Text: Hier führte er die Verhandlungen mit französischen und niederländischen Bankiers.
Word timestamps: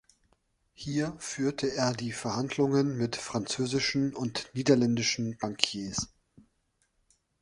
Hier 0.73 1.15
führte 1.19 1.71
er 1.71 1.93
die 1.93 2.11
Verhandlungen 2.11 2.97
mit 2.97 3.15
französischen 3.15 4.15
und 4.15 4.49
niederländischen 4.55 5.37
Bankiers. 5.37 6.07